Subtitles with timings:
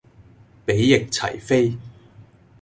[0.65, 1.77] 比翼齊飛